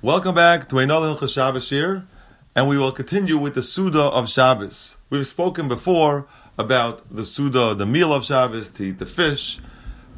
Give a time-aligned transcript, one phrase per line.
[0.00, 2.06] Welcome back to another Hilchah Shabbos here,
[2.54, 4.96] and we will continue with the Seudah of Shabbos.
[5.10, 9.58] We've spoken before about the Seudah, the meal of Shabbos, to eat the fish.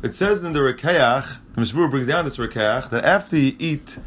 [0.03, 3.98] It says in the Rekeach, the Mishmur brings down this Rekeach, that after you eat,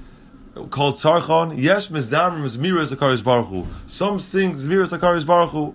[0.70, 3.66] called Tzarchon, Yesh Mizamrim Zmiras Akaris Baruch.
[3.88, 5.74] Some sing Zmiras Akaris Baruch.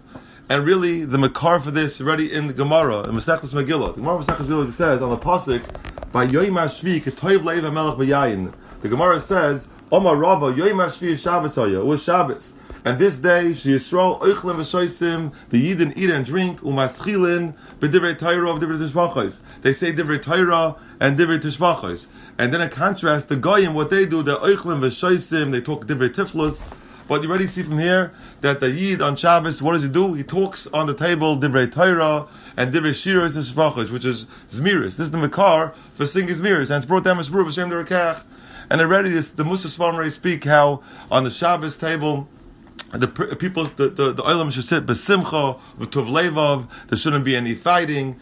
[0.48, 3.96] And really, the Makar for this already in the Gemara, in Masechtas Megillah.
[3.96, 5.64] The Gemara Megillah says on the Pasuk,
[6.12, 8.54] by Yoim HaShvi, Ketoiv Leiv HaMelech B'yayin.
[8.80, 12.52] The Gemara says, Omar Rava, Yoim HaShvi Shabbos It was Shabbos.
[12.84, 18.60] And this day, She Yisrael, V'shoisim, the Yidin eat and drink, Umaschilin, B'divrei Torah of
[18.60, 19.40] Divrei Tishmachos.
[19.62, 22.08] They say Divrei Torah and Divrei Tishmachos.
[22.36, 26.62] And then in contrast, the Goyim, what they do, they're V'shoisim, they talk Divrei Tiflus,
[27.08, 30.12] but you already see from here that the Yid on Shabbos, what does he do?
[30.12, 32.26] He talks on the table Divrei Torah
[32.58, 34.96] and Divrei Shiras and Shvachos, which is Zmiris.
[34.96, 38.22] This is the Makar for singing Zmiris, and it's brought down Mishbur B'Shem Derekach.
[38.70, 42.28] And already this, the Musa Svarmari speak how on the Shabbos table,
[42.92, 47.54] the people, the, the, the Olam should sit besimcha, v'tov levov, there shouldn't be any
[47.54, 48.18] fighting,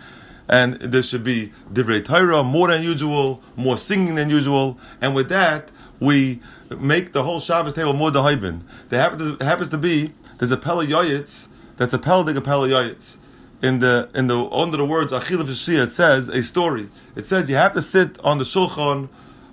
[0.48, 5.28] and there should be divrei Torah, more than usual, more singing than usual, and with
[5.28, 6.40] that, we
[6.78, 8.62] make the whole Shabbos table more dahaibin.
[8.88, 12.68] There happens to, happens to be there's a pella yoyitz that's a peldig a pella
[12.68, 13.16] yoyitz.
[13.62, 16.88] In the in the under the words achil of it says a story.
[17.14, 19.08] It says you have to sit on the shulchan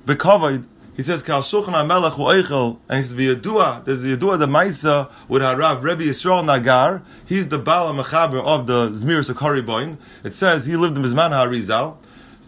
[0.05, 0.65] bekavod.
[0.95, 3.83] He says kal shulchan hamelech and he says v'yadua.
[3.85, 7.01] There's the yadua the ma'isa with harav Rebbe Yisrael Nagar.
[7.25, 9.97] He's the bala mechaber of the Zmir Sakari Boin.
[10.23, 11.97] It says he lived in Bizman Harizal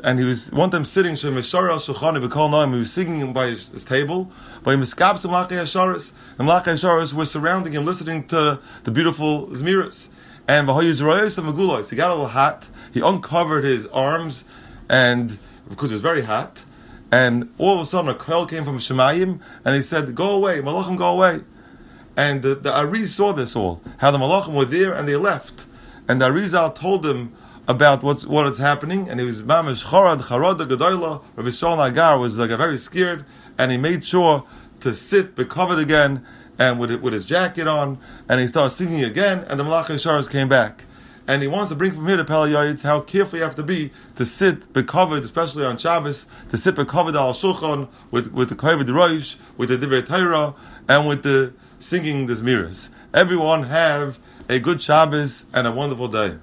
[0.05, 2.73] and he was one time sitting Shemeshar al Shulchan B'Kol Noam.
[2.73, 4.31] He was singing by his, his table.
[4.61, 9.47] By Miskabs and Malachei Hasharis, and Malachei Hasharis were surrounding him, listening to the beautiful
[9.47, 10.09] Zmiris.
[10.47, 11.89] And V'Hoyuz and Magulos.
[11.89, 12.67] He got a little hot.
[12.93, 14.43] He uncovered his arms,
[14.87, 16.63] and because it was very hot.
[17.16, 20.59] And all of a sudden, a coil came from Shemayim, and he said, "Go away,
[20.59, 21.44] Malachim, go away."
[22.17, 25.66] And the, the Ari saw this all, how the Malachim were there, and they left.
[26.09, 27.33] And the Arizal told them
[27.70, 31.23] about what's what is happening, and he was mamish charad charad gedoyla.
[31.37, 33.23] Rabbi Shol Nagar was like very scared,
[33.58, 34.43] and he made sure
[34.82, 36.26] to sit, be covered again,
[36.59, 37.97] and with with his jacket on,
[38.27, 40.83] and he started singing again, and the Malach Sharas came back.
[41.27, 43.91] And he wants to bring from here to Pele how careful you have to be
[44.15, 48.49] to sit be covered, especially on Shabbos, to sit be covered al shulchan with with
[48.49, 50.53] the kovid roish, with the divrei Torah,
[50.87, 52.89] and with the singing the zmiras.
[53.14, 56.37] Everyone have a good Shabbos and a wonderful day.